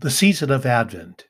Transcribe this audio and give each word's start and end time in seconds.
The 0.00 0.12
season 0.12 0.52
of 0.52 0.64
Advent. 0.64 1.26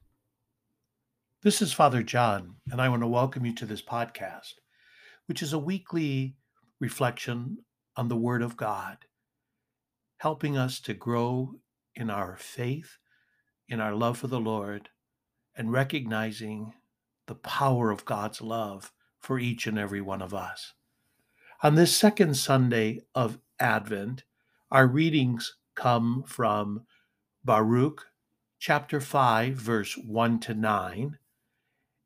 This 1.43 1.63
is 1.63 1.73
Father 1.73 2.03
John, 2.03 2.57
and 2.71 2.83
I 2.83 2.91
want 2.91 3.01
to 3.01 3.07
welcome 3.07 3.47
you 3.47 3.55
to 3.55 3.65
this 3.65 3.81
podcast, 3.81 4.57
which 5.25 5.43
is 5.43 5.55
a 5.55 5.59
weekly 5.59 6.37
reflection 6.79 7.65
on 7.97 8.09
the 8.09 8.17
Word 8.17 8.43
of 8.43 8.59
God, 8.59 8.99
helping 10.19 10.59
us 10.59 10.81
to 10.81 10.93
grow 10.93 11.55
in 11.95 12.11
our 12.11 12.37
faith, 12.37 12.99
in 13.71 13.81
our 13.81 13.95
love 13.95 14.19
for 14.19 14.27
the 14.27 14.39
Lord, 14.39 14.91
and 15.57 15.73
recognizing 15.73 16.75
the 17.27 17.37
power 17.37 17.91
of 17.91 18.05
God's 18.05 18.43
love 18.43 18.93
for 19.19 19.39
each 19.39 19.67
and 19.67 19.79
every 19.79 20.03
one 20.03 20.21
of 20.21 20.35
us. 20.35 20.75
On 21.63 21.75
this 21.75 21.97
second 21.97 22.35
Sunday 22.35 23.01
of 23.15 23.39
Advent, 23.59 24.25
our 24.71 24.87
readings 24.87 25.57
come 25.75 26.23
from 26.27 26.83
Baruch 27.43 28.05
chapter 28.59 29.01
5, 29.01 29.55
verse 29.55 29.97
1 29.97 30.41
to 30.41 30.55
9, 30.55 31.19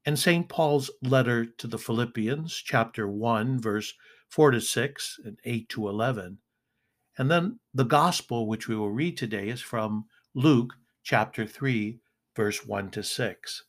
and 0.05 0.19
St. 0.19 0.49
Paul's 0.49 0.91
letter 1.03 1.47
to 1.47 1.67
the 1.67 1.79
Philippians, 1.79 2.55
chapter 2.55 3.09
1, 3.09 3.61
verse 3.61 3.95
4 4.29 4.51
to 4.53 4.61
6 4.61 5.21
and 5.25 5.39
8 5.45 5.69
to 5.71 5.89
11. 5.89 6.39
And 7.19 7.31
then 7.31 7.61
the 7.73 7.85
gospel, 7.85 8.47
which 8.47 8.69
we 8.69 8.77
will 8.77 8.91
read 8.91 9.17
today, 9.17 9.49
is 9.49 9.61
from 9.61 10.07
Luke, 10.35 10.75
chapter 11.03 11.47
3, 11.47 12.01
verse 12.35 12.67
1 12.67 12.91
to 12.91 13.03
6. 13.03 13.65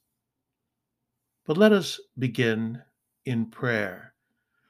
But 1.46 1.58
let 1.58 1.72
us 1.72 2.00
begin 2.18 2.82
in 3.26 3.48
prayer. 3.48 4.14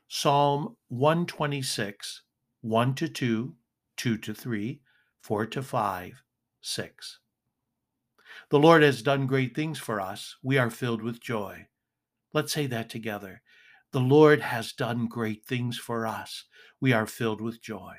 Psalm 0.08 0.76
126, 0.90 2.24
1 2.62 2.96
to 2.96 3.08
2, 3.08 3.56
2 3.98 4.18
to 4.18 4.34
3, 4.34 4.82
4 5.22 5.46
to 5.46 5.64
5, 5.64 6.24
6. 6.62 7.20
The 8.50 8.60
Lord 8.60 8.84
has 8.84 9.02
done 9.02 9.28
great 9.28 9.56
things 9.56 9.80
for 9.80 10.00
us. 10.00 10.36
We 10.44 10.58
are 10.58 10.70
filled 10.70 11.02
with 11.02 11.22
joy. 11.22 11.68
Let's 12.34 12.54
say 12.54 12.68
that 12.68 12.90
together. 12.90 13.42
The 13.92 14.00
Lord 14.00 14.42
has 14.42 14.74
done 14.74 15.08
great 15.08 15.46
things 15.46 15.78
for 15.78 16.08
us. 16.08 16.46
We 16.80 16.94
are 16.94 17.06
filled 17.06 17.42
with 17.42 17.62
joy. 17.62 17.96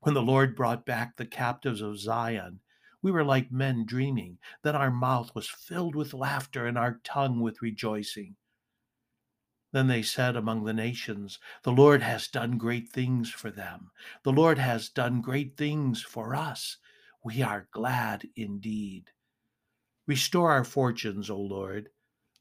When 0.00 0.14
the 0.14 0.22
Lord 0.22 0.56
brought 0.56 0.84
back 0.84 1.16
the 1.16 1.26
captives 1.26 1.80
of 1.80 1.98
Zion, 1.98 2.60
we 3.02 3.10
were 3.10 3.24
like 3.24 3.50
men 3.50 3.84
dreaming. 3.86 4.38
Then 4.62 4.76
our 4.76 4.90
mouth 4.90 5.34
was 5.34 5.48
filled 5.48 5.94
with 5.94 6.14
laughter 6.14 6.66
and 6.66 6.78
our 6.78 7.00
tongue 7.04 7.40
with 7.40 7.62
rejoicing. 7.62 8.36
Then 9.72 9.86
they 9.88 10.02
said 10.02 10.36
among 10.36 10.64
the 10.64 10.74
nations, 10.74 11.38
The 11.62 11.72
Lord 11.72 12.02
has 12.02 12.28
done 12.28 12.58
great 12.58 12.90
things 12.90 13.30
for 13.30 13.50
them. 13.50 13.90
The 14.22 14.32
Lord 14.32 14.58
has 14.58 14.88
done 14.88 15.22
great 15.22 15.56
things 15.56 16.02
for 16.02 16.34
us. 16.34 16.76
We 17.24 17.42
are 17.42 17.68
glad 17.72 18.28
indeed. 18.36 19.10
Restore 20.06 20.50
our 20.50 20.64
fortunes, 20.64 21.30
O 21.30 21.38
Lord, 21.38 21.90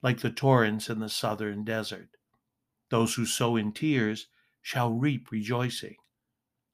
like 0.01 0.21
the 0.21 0.31
torrents 0.31 0.89
in 0.89 0.99
the 0.99 1.09
southern 1.09 1.63
desert. 1.63 2.09
Those 2.89 3.13
who 3.13 3.25
sow 3.25 3.55
in 3.55 3.71
tears 3.71 4.27
shall 4.61 4.91
reap 4.91 5.31
rejoicing. 5.31 5.95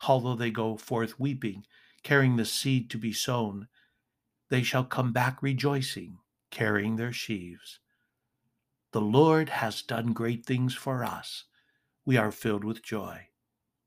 Although 0.07 0.35
they 0.35 0.51
go 0.51 0.77
forth 0.77 1.19
weeping, 1.19 1.65
carrying 2.03 2.35
the 2.37 2.45
seed 2.45 2.89
to 2.91 2.97
be 2.97 3.11
sown, 3.11 3.67
they 4.49 4.63
shall 4.63 4.85
come 4.85 5.11
back 5.11 5.41
rejoicing, 5.41 6.19
carrying 6.51 6.95
their 6.95 7.11
sheaves. 7.11 7.79
The 8.93 9.01
Lord 9.01 9.49
has 9.49 9.81
done 9.81 10.13
great 10.13 10.45
things 10.45 10.73
for 10.73 11.03
us. 11.03 11.43
We 12.05 12.15
are 12.15 12.31
filled 12.31 12.63
with 12.63 12.81
joy. 12.81 13.27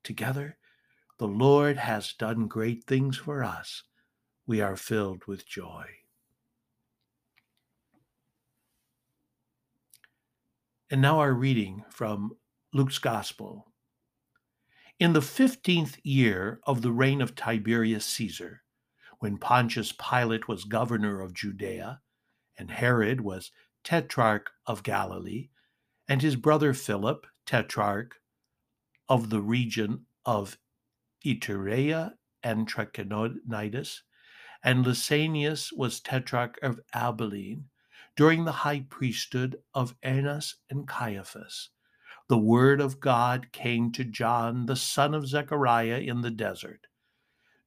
Together, 0.05 0.59
the 1.19 1.29
Lord 1.29 1.79
has 1.79 2.13
done 2.13 2.47
great 2.47 2.85
things 2.85 3.17
for 3.17 3.43
us. 3.43 3.85
We 4.47 4.61
are 4.61 4.77
filled 4.77 5.25
with 5.27 5.47
joy. 5.47 5.87
And 10.93 11.01
now 11.01 11.21
our 11.21 11.33
reading 11.33 11.85
from 11.89 12.33
Luke's 12.73 12.99
Gospel. 12.99 13.69
In 14.99 15.13
the 15.13 15.23
fifteenth 15.23 15.99
year 16.03 16.59
of 16.65 16.83
the 16.83 16.91
reign 16.91 17.21
of 17.21 17.37
Tiberius 17.37 18.05
Caesar, 18.05 18.65
when 19.21 19.39
Pontius 19.39 19.93
Pilate 19.93 20.49
was 20.49 20.65
governor 20.65 21.21
of 21.21 21.33
Judea, 21.33 22.01
and 22.59 22.73
Herod 22.73 23.21
was 23.21 23.53
tetrarch 23.85 24.51
of 24.67 24.83
Galilee, 24.83 25.51
and 26.09 26.23
his 26.23 26.35
brother 26.35 26.75
Philip, 26.75 27.25
tetrarch 27.47 28.17
of 29.09 29.31
the 29.31 29.41
region 29.41 30.07
of 30.27 30.59
Iturea 31.25 32.15
and 32.43 32.69
Trachonitis, 32.69 34.01
and 34.65 34.85
Lysanias 34.85 35.73
was 35.73 36.01
tetrarch 36.01 36.59
of 36.63 36.81
Abilene, 36.93 37.70
during 38.21 38.45
the 38.45 38.53
high 38.53 38.85
priesthood 38.91 39.57
of 39.73 39.97
Annas 40.03 40.57
and 40.69 40.87
Caiaphas, 40.87 41.71
the 42.29 42.37
word 42.37 42.79
of 42.79 43.01
God 43.01 43.51
came 43.51 43.91
to 43.93 44.05
John, 44.05 44.67
the 44.67 44.77
son 44.77 45.15
of 45.15 45.27
Zechariah, 45.27 46.01
in 46.01 46.21
the 46.21 46.31
desert. 46.31 46.87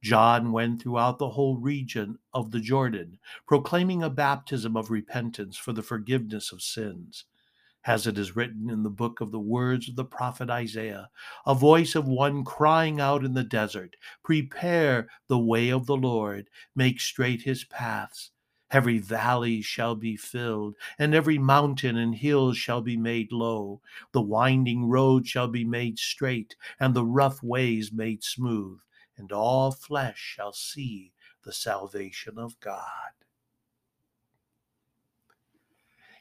John 0.04 0.52
went 0.52 0.80
throughout 0.80 1.18
the 1.18 1.32
whole 1.32 1.58
region 1.58 2.20
of 2.36 2.52
the 2.52 2.60
Jordan, 2.60 3.18
proclaiming 3.48 4.04
a 4.04 4.12
baptism 4.12 4.78
of 4.78 4.92
repentance 4.92 5.58
for 5.58 5.74
the 5.74 5.82
forgiveness 5.82 6.52
of 6.52 6.62
sins. 6.62 7.26
As 7.86 8.06
it 8.06 8.20
is 8.20 8.36
written 8.36 8.70
in 8.70 8.84
the 8.84 8.92
book 8.92 9.22
of 9.22 9.32
the 9.32 9.40
words 9.40 9.90
of 9.90 9.96
the 9.96 10.06
prophet 10.06 10.52
Isaiah, 10.52 11.10
a 11.48 11.56
voice 11.56 11.96
of 11.96 12.08
one 12.08 12.44
crying 12.44 13.02
out 13.02 13.26
in 13.26 13.34
the 13.34 13.44
desert, 13.44 13.96
Prepare 14.24 15.10
the 15.28 15.40
way 15.40 15.70
of 15.70 15.88
the 15.88 15.98
Lord, 15.98 16.48
make 16.76 17.02
straight 17.02 17.42
his 17.42 17.64
paths. 17.64 18.30
Every 18.74 18.98
valley 18.98 19.62
shall 19.62 19.94
be 19.94 20.18
filled, 20.18 20.74
and 20.98 21.14
every 21.14 21.38
mountain 21.38 21.96
and 21.96 22.16
hill 22.16 22.54
shall 22.54 22.82
be 22.82 22.98
made 22.98 23.32
low. 23.32 23.82
The 24.14 24.22
winding 24.22 24.90
road 24.90 25.28
shall 25.28 25.48
be 25.48 25.64
made 25.64 26.00
straight, 26.00 26.56
and 26.80 26.96
the 26.96 27.06
rough 27.06 27.44
ways 27.44 27.92
made 27.92 28.24
smooth, 28.24 28.80
and 29.16 29.32
all 29.32 29.72
flesh 29.72 30.18
shall 30.18 30.54
see 30.54 31.14
the 31.44 31.54
salvation 31.54 32.40
of 32.40 32.60
God. 32.60 33.14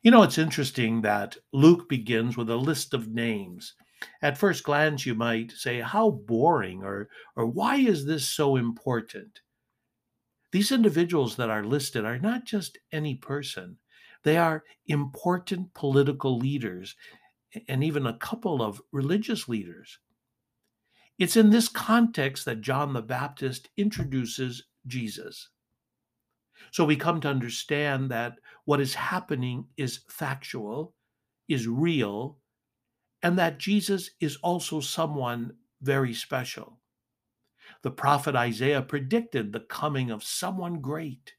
You 0.03 0.11
know, 0.11 0.23
it's 0.23 0.37
interesting 0.37 1.01
that 1.01 1.39
Luke 1.53 1.89
begins 1.89 2.37
with 2.37 2.51
a 2.51 2.57
list 2.57 2.93
of 2.93 3.09
names. 3.09 3.73
At 4.21 4.37
first 4.37 4.63
glance, 4.63 5.07
you 5.07 5.15
might 5.15 5.53
say, 5.53 5.81
How 5.81 6.11
boring, 6.11 6.83
or, 6.83 7.09
or 7.35 7.47
why 7.47 7.77
is 7.77 8.05
this 8.05 8.29
so 8.29 8.57
important? 8.57 9.41
These 10.53 10.71
individuals 10.71 11.37
that 11.37 11.51
are 11.51 11.65
listed 11.65 12.05
are 12.05 12.19
not 12.19 12.45
just 12.45 12.79
any 12.93 13.15
person, 13.15 13.79
they 14.23 14.37
are 14.37 14.65
important 14.87 15.75
political 15.75 16.39
leaders 16.39 16.95
and 17.69 17.83
even 17.83 18.07
a 18.07 18.19
couple 18.19 18.63
of 18.63 18.81
religious 18.93 19.49
leaders. 19.49 19.99
It's 21.19 21.37
in 21.37 21.51
this 21.51 21.69
context 21.69 22.45
that 22.45 22.61
John 22.61 22.93
the 22.93 23.03
Baptist 23.03 23.69
introduces 23.77 24.65
Jesus. 24.87 25.49
So 26.71 26.85
we 26.85 26.97
come 26.97 27.21
to 27.23 27.29
understand 27.29 28.11
that 28.11 28.35
what 28.65 28.81
is 28.81 28.95
happening 28.95 29.67
is 29.77 30.01
factual, 30.09 30.95
is 31.49 31.67
real, 31.67 32.39
and 33.23 33.39
that 33.39 33.59
Jesus 33.59 34.11
is 34.21 34.37
also 34.37 34.81
someone 34.81 35.53
very 35.81 36.15
special. 36.15 36.82
The 37.83 37.91
prophet 37.91 38.37
Isaiah 38.37 38.83
predicted 38.83 39.53
the 39.53 39.61
coming 39.61 40.11
of 40.11 40.23
someone 40.23 40.81
great. 40.81 41.35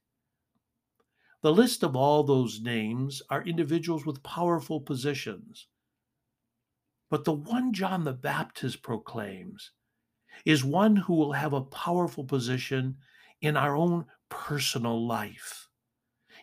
The 1.41 1.53
list 1.53 1.83
of 1.83 1.95
all 1.95 2.23
those 2.23 2.61
names 2.61 3.21
are 3.29 3.43
individuals 3.43 4.05
with 4.05 4.23
powerful 4.23 4.81
positions. 4.81 5.67
But 7.09 7.23
the 7.23 7.33
one 7.33 7.73
John 7.73 8.03
the 8.03 8.13
Baptist 8.13 8.81
proclaims 8.81 9.71
is 10.45 10.63
one 10.63 10.95
who 10.95 11.13
will 11.13 11.33
have 11.33 11.53
a 11.53 11.61
powerful 11.61 12.23
position 12.23 12.97
in 13.41 13.55
our 13.55 13.75
own 13.75 14.05
personal 14.29 15.05
life, 15.05 15.69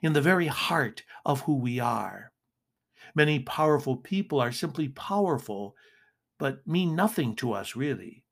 in 0.03 0.13
the 0.13 0.21
very 0.21 0.47
heart 0.47 1.03
of 1.27 1.41
who 1.43 1.57
we 1.57 1.81
are. 1.81 2.33
Many 3.15 3.41
powerful 3.41 3.97
people 3.97 4.41
are 4.41 4.53
simply 4.53 4.89
powerful, 4.91 5.77
but 6.39 6.67
mean 6.67 6.95
nothing 6.95 7.35
to 7.37 7.53
us, 7.53 7.75
really. 7.75 8.25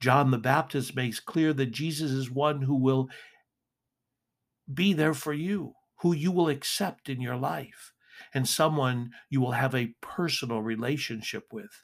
John 0.00 0.30
the 0.30 0.38
Baptist 0.38 0.94
makes 0.94 1.18
clear 1.20 1.52
that 1.52 1.72
Jesus 1.72 2.10
is 2.10 2.30
one 2.30 2.62
who 2.62 2.76
will 2.76 3.08
be 4.72 4.92
there 4.92 5.14
for 5.14 5.32
you, 5.32 5.74
who 6.00 6.14
you 6.14 6.30
will 6.30 6.48
accept 6.48 7.08
in 7.08 7.20
your 7.20 7.36
life, 7.36 7.92
and 8.32 8.48
someone 8.48 9.10
you 9.28 9.40
will 9.40 9.52
have 9.52 9.74
a 9.74 9.94
personal 10.00 10.62
relationship 10.62 11.52
with. 11.52 11.82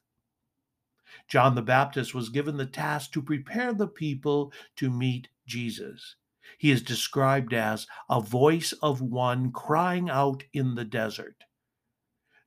John 1.28 1.55
the 1.55 1.62
Baptist 1.62 2.14
was 2.14 2.28
given 2.28 2.56
the 2.56 2.66
task 2.66 3.12
to 3.12 3.22
prepare 3.22 3.72
the 3.72 3.88
people 3.88 4.52
to 4.76 4.90
meet 4.90 5.28
Jesus. 5.46 6.16
He 6.58 6.70
is 6.70 6.82
described 6.82 7.55
as 7.55 7.87
a 8.08 8.20
voice 8.20 8.72
of 8.82 9.00
one 9.00 9.50
crying 9.50 10.11
out 10.11 10.44
in 10.52 10.75
the 10.75 10.84
desert. 10.84 11.44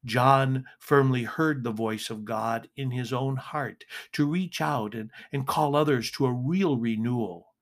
John 0.08 0.66
firmly 0.80 1.26
heard 1.26 1.64
the 1.64 1.72
voice 1.72 2.10
of 2.10 2.26
God 2.26 2.70
in 2.78 2.92
his 2.92 3.14
own 3.14 3.38
heart 3.38 3.86
to 4.14 4.28
reach 4.28 4.62
out 4.62 4.96
and, 4.96 5.12
and 5.34 5.48
call 5.48 5.76
others 5.76 6.12
to 6.14 6.26
a 6.28 6.34
real 6.34 6.78
renewal. 6.78 7.54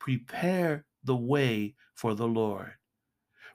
Prepare 0.00 0.86
the 1.04 1.16
way 1.16 1.76
for 1.94 2.14
the 2.14 2.28
Lord. 2.28 2.74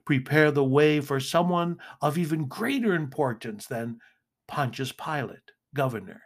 prepare 0.06 0.50
the 0.52 0.64
way 0.64 1.00
for 1.00 1.20
someone 1.20 1.78
of 2.02 2.18
even 2.18 2.46
greater 2.48 2.94
importance 2.94 3.66
than 3.66 4.00
Pontius 4.48 4.92
Pilate, 4.92 5.52
governor, 5.74 6.22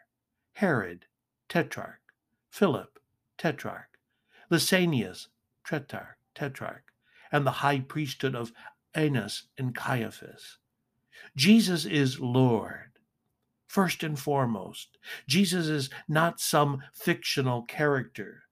Herod, 0.54 1.06
tetrarch, 1.48 2.00
Philip, 2.50 3.00
tetrarch, 3.38 3.98
Lysanias, 4.50 5.28
tetrarch, 5.66 6.18
tetrarch, 6.34 6.84
and 7.32 7.46
the 7.46 7.52
high 7.52 7.80
priesthood 7.80 8.36
of 8.36 8.52
Annas 8.94 9.48
and 9.58 9.74
Caiaphas. 9.74 10.58
Jesus 11.36 11.84
is 11.84 12.20
Lord. 12.20 12.90
First 13.66 14.02
and 14.02 14.18
foremost, 14.18 14.98
Jesus 15.28 15.66
is 15.66 15.90
not 16.08 16.40
some 16.40 16.82
fictional 16.92 17.62
character. 17.62 18.42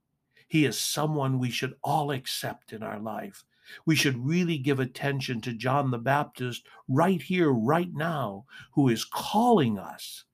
He 0.47 0.65
is 0.65 0.79
someone 0.79 1.39
we 1.39 1.51
should 1.51 1.75
all 1.83 2.11
accept 2.11 2.73
in 2.73 2.83
our 2.83 3.01
life. 3.01 3.45
We 3.85 3.97
should 3.97 4.25
really 4.25 4.59
give 4.59 4.81
attention 4.81 5.41
to 5.43 5.53
John 5.53 5.91
the 5.91 5.99
Baptist 5.99 6.67
right 6.89 7.21
here, 7.21 7.51
right 7.51 7.93
now, 7.93 8.47
who 8.73 8.89
is 8.89 9.05
calling 9.05 9.79
us 9.79 10.25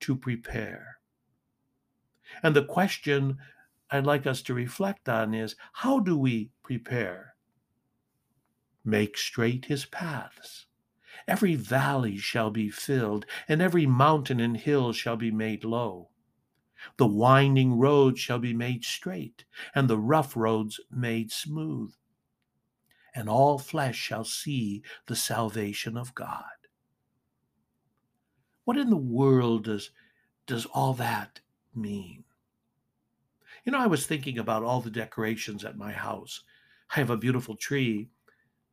to 0.00 0.16
prepare. 0.16 0.98
And 2.42 2.54
the 2.54 2.64
question 2.64 3.38
I'd 3.90 4.06
like 4.06 4.26
us 4.26 4.42
to 4.42 4.54
reflect 4.54 5.08
on 5.08 5.34
is 5.34 5.56
how 5.72 6.00
do 6.00 6.16
we 6.16 6.50
prepare? 6.62 7.34
Make 8.84 9.16
straight 9.16 9.64
his 9.66 9.84
paths. 9.86 10.66
Every 11.28 11.54
valley 11.54 12.16
shall 12.16 12.50
be 12.50 12.70
filled, 12.70 13.26
and 13.48 13.60
every 13.60 13.86
mountain 13.86 14.40
and 14.40 14.56
hill 14.56 14.92
shall 14.92 15.16
be 15.16 15.30
made 15.30 15.64
low. 15.64 16.10
The 16.96 17.06
winding 17.06 17.78
road 17.78 18.18
shall 18.18 18.38
be 18.38 18.54
made 18.54 18.84
straight, 18.84 19.44
and 19.74 19.88
the 19.88 19.98
rough 19.98 20.36
roads 20.36 20.80
made 20.90 21.30
smooth. 21.30 21.92
And 23.14 23.28
all 23.28 23.58
flesh 23.58 23.96
shall 23.96 24.24
see 24.24 24.82
the 25.06 25.16
salvation 25.16 25.96
of 25.96 26.14
God. 26.14 26.44
What 28.64 28.76
in 28.76 28.88
the 28.88 28.96
world 28.96 29.64
does, 29.64 29.90
does 30.46 30.66
all 30.66 30.94
that 30.94 31.40
mean? 31.74 32.24
You 33.64 33.72
know, 33.72 33.78
I 33.78 33.88
was 33.88 34.06
thinking 34.06 34.38
about 34.38 34.62
all 34.62 34.80
the 34.80 34.90
decorations 34.90 35.64
at 35.64 35.76
my 35.76 35.92
house. 35.92 36.42
I 36.94 37.00
have 37.00 37.10
a 37.10 37.16
beautiful 37.16 37.56
tree 37.56 38.08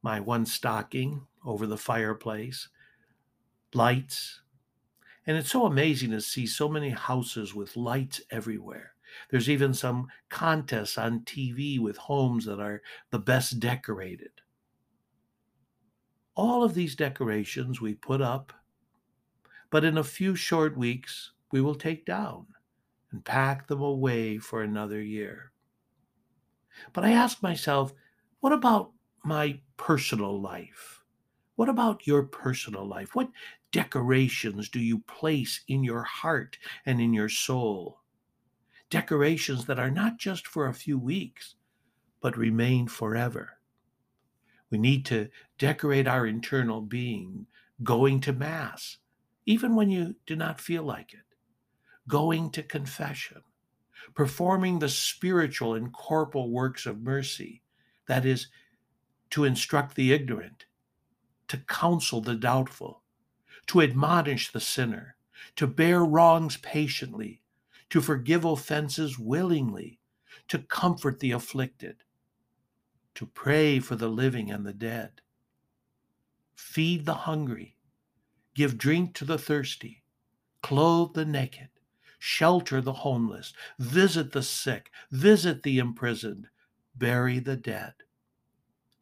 my 0.08 0.22
one 0.22 0.46
stocking 0.46 1.28
over 1.44 1.68
the 1.68 1.78
fireplace, 1.78 2.70
lights. 3.74 4.40
And 5.26 5.36
it's 5.36 5.52
so 5.52 5.66
amazing 5.66 6.12
to 6.12 6.22
see 6.22 6.48
so 6.48 6.70
many 6.70 6.92
houses 6.92 7.54
with 7.54 7.76
lights 7.76 8.22
everywhere. 8.32 8.94
There's 9.30 9.50
even 9.50 9.74
some 9.74 10.08
contests 10.30 10.98
on 10.98 11.26
TV 11.26 11.78
with 11.78 11.98
homes 11.98 12.46
that 12.46 12.62
are 12.62 12.82
the 13.10 13.20
best 13.20 13.60
decorated. 13.60 14.32
All 16.36 16.64
of 16.64 16.74
these 16.74 16.96
decorations 16.96 17.82
we 17.82 17.94
put 17.94 18.22
up, 18.22 18.54
but 19.70 19.84
in 19.84 19.98
a 19.98 20.06
few 20.06 20.38
short 20.38 20.78
weeks 20.78 21.34
we 21.52 21.60
will 21.60 21.76
take 21.76 22.06
down 22.06 22.48
and 23.12 23.26
pack 23.26 23.68
them 23.68 23.82
away 23.82 24.38
for 24.38 24.62
another 24.62 25.02
year. 25.02 25.52
But 26.94 27.04
I 27.04 27.12
ask 27.12 27.44
myself, 27.44 27.94
what 28.40 28.54
about 28.54 28.94
my 29.24 29.60
personal 29.78 30.40
life? 30.40 31.04
What 31.56 31.70
about 31.70 32.06
your 32.06 32.24
personal 32.24 32.88
life? 32.88 33.16
What 33.16 33.30
decorations 33.72 34.70
do 34.70 34.80
you 34.80 35.00
place 35.00 35.62
in 35.68 35.84
your 35.84 36.04
heart 36.04 36.58
and 36.86 37.02
in 37.02 37.14
your 37.14 37.30
soul? 37.30 38.02
Decorations 38.90 39.66
that 39.66 39.80
are 39.80 39.92
not 39.92 40.18
just 40.18 40.48
for 40.48 40.68
a 40.68 40.74
few 40.74 40.98
weeks, 40.98 41.56
but 42.22 42.38
remain 42.38 42.88
forever. 42.88 43.58
We 44.70 44.78
need 44.78 45.06
to 45.08 45.30
decorate 45.58 46.08
our 46.08 46.28
internal 46.28 46.82
being, 46.82 47.48
going 47.84 48.20
to 48.22 48.34
Mass, 48.34 48.98
even 49.46 49.76
when 49.76 49.90
you 49.90 50.16
do 50.26 50.36
not 50.36 50.60
feel 50.60 50.84
like 50.84 51.14
it, 51.14 51.26
going 52.08 52.52
to 52.52 52.64
confession, 52.64 53.42
performing 54.14 54.80
the 54.80 54.90
spiritual 54.90 55.76
and 55.76 55.92
corporal 55.94 56.52
works 56.52 56.86
of 56.86 57.02
mercy, 57.02 57.64
that 58.08 58.26
is, 58.26 58.48
to 59.32 59.44
instruct 59.44 59.96
the 59.96 60.14
ignorant, 60.14 60.66
to 61.48 61.58
counsel 61.58 62.22
the 62.22 62.36
doubtful, 62.36 63.04
to 63.68 63.82
admonish 63.82 64.52
the 64.52 64.60
sinner, 64.60 65.16
to 65.56 65.68
bear 65.68 66.04
wrongs 66.04 66.58
patiently, 66.58 67.42
to 67.90 68.02
forgive 68.02 68.46
offenses 68.46 69.18
willingly, 69.20 70.00
to 70.48 70.60
comfort 70.60 71.20
the 71.20 71.32
afflicted, 71.32 72.04
to 73.16 73.26
pray 73.26 73.80
for 73.80 73.96
the 73.96 74.08
living 74.08 74.52
and 74.52 74.66
the 74.66 74.74
dead, 74.74 75.22
feed 76.56 77.06
the 77.06 77.14
hungry, 77.14 77.76
give 78.54 78.78
drink 78.78 79.14
to 79.16 79.26
the 79.26 79.38
thirsty, 79.38 80.04
clothe 80.62 81.14
the 81.14 81.26
naked, 81.26 81.70
shelter 82.20 82.82
the 82.82 82.94
homeless, 82.94 83.54
visit 83.80 84.32
the 84.32 84.44
sick, 84.44 84.92
visit 85.12 85.64
the 85.64 85.80
imprisoned, 85.80 86.48
bury 86.96 87.40
the 87.40 87.56
dead. 87.56 87.94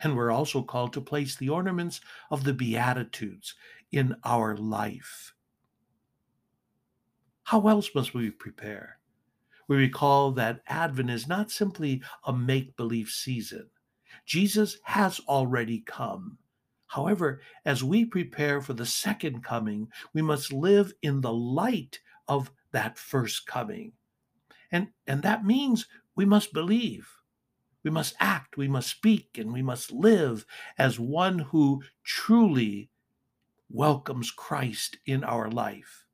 And 0.06 0.16
we're 0.16 0.30
also 0.30 0.62
called 0.62 0.94
to 0.94 1.02
place 1.02 1.36
the 1.36 1.50
ornaments 1.50 2.00
of 2.30 2.44
the 2.44 2.54
Beatitudes 2.54 3.56
in 3.92 4.16
our 4.24 4.56
life. 4.56 5.34
How 7.46 7.68
else 7.68 7.90
must 7.96 8.14
we 8.14 8.30
prepare? 8.30 9.00
We 9.68 9.78
recall 9.78 10.32
that 10.34 10.62
Advent 10.68 11.10
is 11.10 11.28
not 11.28 11.50
simply 11.50 12.04
a 12.24 12.32
make 12.32 12.78
believe 12.78 13.10
season. 13.10 13.68
Jesus 14.28 14.78
has 14.84 15.20
already 15.28 15.80
come. 15.80 16.38
However, 16.86 17.42
as 17.66 17.84
we 17.84 18.06
prepare 18.06 18.62
for 18.62 18.74
the 18.74 18.86
second 18.86 19.44
coming, 19.44 19.88
we 20.14 20.22
must 20.22 20.54
live 20.54 20.94
in 21.02 21.22
the 21.22 21.34
light 21.34 22.00
of 22.28 22.52
that 22.74 23.00
first 23.00 23.48
coming. 23.48 23.94
And, 24.72 24.90
and 25.08 25.24
that 25.24 25.46
means 25.46 25.88
we 26.16 26.26
must 26.26 26.54
believe. 26.54 27.10
We 27.86 27.92
must 27.92 28.16
act, 28.20 28.58
we 28.58 28.68
must 28.68 28.90
speak, 28.90 29.38
and 29.38 29.54
we 29.54 29.62
must 29.62 29.92
live 29.92 30.44
as 30.76 31.00
one 31.00 31.38
who 31.38 31.84
truly 32.04 32.90
welcomes 33.70 34.32
Christ 34.32 34.98
in 35.06 35.24
our 35.24 35.52
life. 35.52 36.08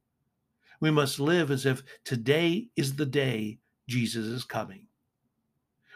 We 0.81 0.91
must 0.91 1.18
live 1.18 1.50
as 1.50 1.65
if 1.65 1.81
today 2.03 2.68
is 2.75 2.97
the 2.97 3.06
day 3.06 3.59
Jesus 3.88 4.25
is 4.25 4.44
coming. 4.44 4.88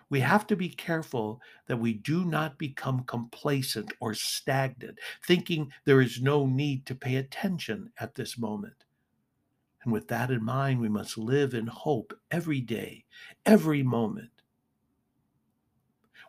We 0.09 0.21
have 0.21 0.47
to 0.47 0.55
be 0.55 0.69
careful 0.69 1.41
that 1.67 1.79
we 1.79 1.91
do 1.91 2.23
not 2.23 2.57
become 2.57 3.03
complacent 3.03 3.91
or 3.99 4.13
stagnant, 4.13 4.99
thinking 5.27 5.73
there 5.83 5.99
is 5.99 6.21
no 6.21 6.45
need 6.45 6.85
to 6.85 6.95
pay 6.95 7.17
attention 7.17 7.91
at 7.99 8.15
this 8.15 8.37
moment. 8.37 8.85
And 9.83 9.91
with 9.91 10.07
that 10.07 10.31
in 10.31 10.41
mind, 10.41 10.79
we 10.79 10.87
must 10.87 11.17
live 11.17 11.53
in 11.53 11.67
hope 11.67 12.13
every 12.31 12.61
day, 12.61 13.03
every 13.45 13.83
moment. 13.83 14.29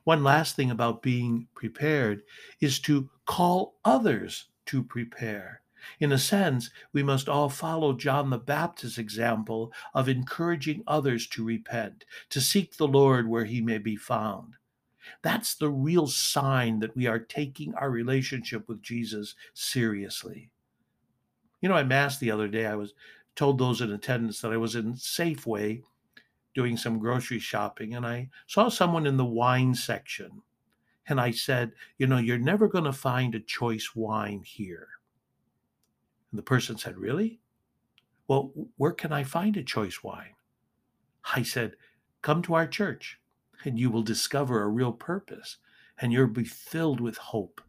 One 0.07 0.23
last 0.23 0.55
thing 0.55 0.71
about 0.71 1.03
being 1.03 1.49
prepared 1.53 2.23
is 2.61 2.79
to 2.83 3.11
call 3.25 3.75
others 3.85 4.47
to 4.67 4.85
prepare. 4.85 5.63
In 5.99 6.13
a 6.13 6.19
sense, 6.19 6.71
we 6.93 7.03
must 7.03 7.29
all 7.29 7.49
follow 7.49 7.93
John 7.93 8.31
the 8.31 8.39
Baptist's 8.39 8.99
example 8.99 9.73
of 9.95 10.09
encouraging 10.09 10.85
others 10.87 11.27
to 11.31 11.45
repent, 11.45 12.05
to 12.31 12.41
seek 12.41 12.77
the 12.77 12.87
Lord 12.87 13.27
where 13.27 13.47
he 13.47 13.61
may 13.61 13.79
be 13.79 13.97
found. 13.97 14.55
That's 15.23 15.57
the 15.57 15.71
real 15.71 16.07
sign 16.07 16.79
that 16.79 16.95
we 16.95 17.09
are 17.09 17.19
taking 17.19 17.75
our 17.75 17.91
relationship 17.91 18.69
with 18.69 18.83
Jesus 18.83 19.35
seriously. 19.55 20.51
You 21.61 21.69
know, 21.69 21.75
I 21.75 21.83
Mass 21.83 22.17
the 22.21 22.31
other 22.31 22.47
day, 22.47 22.67
I 22.67 22.77
was 22.77 22.95
told 23.35 23.59
those 23.59 23.81
in 23.81 23.91
attendance 23.91 24.41
that 24.43 24.53
I 24.53 24.57
was 24.57 24.77
in 24.77 24.95
Safeway 24.95 25.83
doing 26.57 26.77
some 26.77 26.99
grocery 26.99 27.39
shopping 27.39 27.95
and 27.95 28.07
I 28.07 28.31
saw 28.47 28.71
someone 28.71 29.07
in 29.07 29.19
the 29.19 29.25
wine 29.27 29.75
section. 29.75 30.43
And 31.07 31.21
I 31.21 31.31
said, 31.31 31.73
You 31.99 32.09
know, 32.09 32.17
you're 32.17 32.39
never 32.39 32.67
going 32.67 32.85
to 32.85 32.93
find 32.93 33.35
a 33.35 33.41
choice 33.41 33.91
wine 33.95 34.43
here. 34.43 34.89
And 36.33 36.39
the 36.39 36.43
person 36.43 36.79
said, 36.79 36.97
Really? 36.97 37.41
Well, 38.27 38.53
where 38.77 38.93
can 38.93 39.13
I 39.13 39.23
find 39.23 39.57
a 39.57 39.63
choice 39.63 40.03
wine? 40.03 40.35
I 41.37 41.43
said, 41.43 41.77
Come 42.23 42.43
to 42.43 42.55
our 42.55 42.67
church 42.67 43.21
and 43.65 43.79
you 43.79 43.91
will 43.91 44.03
discover 44.03 44.63
a 44.63 44.69
real 44.69 44.93
purpose 44.93 45.59
and 46.01 46.11
you'll 46.13 46.27
be 46.27 46.45
filled 46.45 47.01
with 47.01 47.19
hope. 47.19 47.61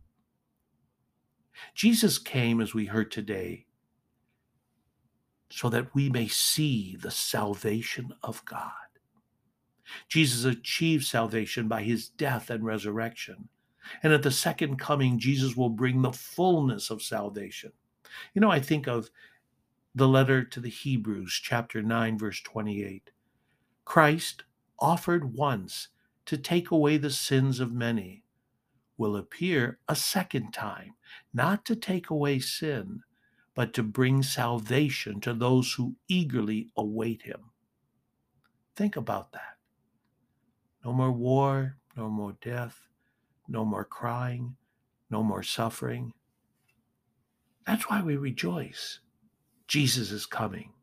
Jesus 1.75 2.17
came, 2.17 2.61
as 2.61 2.73
we 2.73 2.85
heard 2.85 3.11
today, 3.11 3.66
so 5.49 5.69
that 5.69 5.93
we 5.95 6.09
may 6.09 6.27
see 6.27 6.97
the 6.99 7.11
salvation 7.11 8.13
of 8.23 8.43
God. 8.45 8.71
Jesus 10.09 10.43
achieved 10.43 11.05
salvation 11.05 11.67
by 11.67 11.83
his 11.83 12.09
death 12.09 12.49
and 12.49 12.65
resurrection. 12.65 13.47
And 14.03 14.11
at 14.11 14.23
the 14.23 14.31
second 14.31 14.77
coming, 14.77 15.17
Jesus 15.17 15.55
will 15.55 15.69
bring 15.69 16.01
the 16.01 16.11
fullness 16.11 16.89
of 16.89 17.01
salvation. 17.01 17.71
You 18.33 18.41
know, 18.41 18.51
I 18.51 18.59
think 18.59 18.87
of 18.87 19.09
the 19.95 20.07
letter 20.07 20.43
to 20.43 20.59
the 20.59 20.69
Hebrews, 20.69 21.39
chapter 21.41 21.81
9, 21.81 22.17
verse 22.17 22.41
28. 22.41 23.11
Christ 23.85 24.43
offered 24.79 25.33
once 25.33 25.87
to 26.25 26.37
take 26.37 26.71
away 26.71 26.97
the 26.97 27.09
sins 27.09 27.61
of 27.61 27.71
many. 27.71 28.23
will 28.97 29.15
appear 29.15 29.79
a 29.87 29.95
second 29.95 30.51
time, 30.51 30.95
not 31.33 31.63
to 31.65 31.75
take 31.75 32.09
away 32.09 32.39
sin, 32.39 33.01
but 33.57 33.73
to 33.73 33.81
bring 33.81 34.21
salvation 34.21 35.19
to 35.19 35.33
those 35.33 35.73
who 35.73 35.95
eagerly 36.07 36.69
await 36.77 37.23
him. 37.23 37.49
Think 38.75 38.95
about 38.95 39.31
that. 39.31 39.57
No 40.85 40.93
more 40.93 41.11
war, 41.11 41.77
no 41.95 42.07
more 42.07 42.37
death, 42.39 42.87
no 43.47 43.65
more 43.65 43.83
crying, 43.83 44.55
no 45.09 45.23
more 45.23 45.41
suffering. 45.41 46.13
That's 47.65 47.89
why 47.89 48.03
we 48.03 48.15
rejoice. 48.15 48.99
Jesus 49.67 50.11
is 50.11 50.27
coming. 50.27 50.73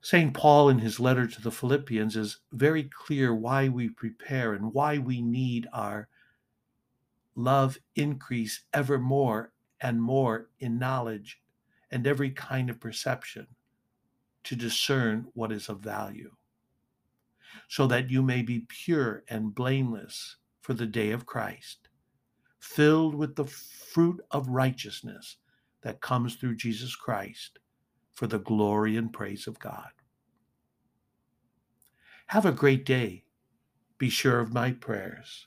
St. 0.00 0.34
Paul, 0.34 0.68
in 0.68 0.80
his 0.80 0.98
letter 0.98 1.28
to 1.28 1.40
the 1.40 1.52
Philippians, 1.52 2.16
is 2.16 2.40
very 2.50 2.90
clear 3.06 3.32
why 3.32 3.68
we 3.68 3.88
prepare 3.88 4.52
and 4.52 4.74
why 4.74 4.98
we 4.98 5.22
need 5.22 5.68
our 5.72 6.08
love 7.36 7.78
increase 7.94 8.64
ever 8.72 8.98
more 8.98 9.52
and 9.80 10.02
more 10.02 10.50
in 10.60 10.78
knowledge 10.78 11.40
and 11.90 12.06
every 12.06 12.30
kind 12.30 12.70
of 12.70 12.80
perception 12.80 13.46
to 14.44 14.56
discern 14.56 15.26
what 15.34 15.52
is 15.52 15.68
of 15.68 15.80
value, 15.80 16.30
so 17.68 17.86
that 17.86 18.10
you 18.10 18.22
may 18.22 18.42
be 18.42 18.66
pure 18.68 19.24
and 19.28 19.54
blameless 19.54 20.36
for 20.60 20.74
the 20.74 20.86
day 20.86 21.10
of 21.10 21.26
Christ, 21.26 21.88
filled 22.58 23.14
with 23.14 23.36
the 23.36 23.44
fruit 23.44 24.20
of 24.30 24.48
righteousness 24.48 25.36
that 25.82 26.00
comes 26.00 26.34
through 26.34 26.56
Jesus 26.56 26.96
Christ 26.96 27.58
for 28.12 28.26
the 28.26 28.38
glory 28.38 28.96
and 28.96 29.12
praise 29.12 29.46
of 29.46 29.58
God. 29.58 29.90
Have 32.28 32.46
a 32.46 32.52
great 32.52 32.84
day. 32.84 33.24
Be 33.98 34.08
sure 34.08 34.40
of 34.40 34.52
my 34.52 34.72
prayers. 34.72 35.46